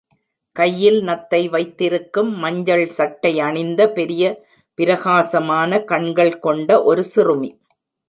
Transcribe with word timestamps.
கையில் 0.55 0.97
நத்தை 1.01 1.41
வைத்திருக்கும் 1.49 2.31
மஞ்சள் 2.37 2.85
சட்டை 2.89 3.33
அணிந்த 3.39 3.81
பெரிய 3.89 4.33
பிரகாசமான 4.79 5.81
கண்கள் 5.83 6.35
கொண்ட 6.39 6.83
ஒரு 6.83 7.03
சிறுமி. 7.03 7.51